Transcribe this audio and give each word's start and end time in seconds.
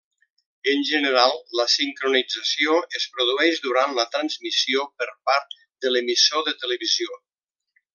En 0.71 0.79
general, 0.91 1.33
la 1.59 1.65
sincronització 1.73 2.79
es 3.01 3.07
produeix 3.19 3.63
durant 3.69 3.95
la 4.01 4.09
transmissió 4.17 4.89
per 5.03 5.11
part 5.31 5.57
de 5.87 5.97
l’emissor 5.97 6.49
de 6.51 6.61
televisió. 6.67 7.25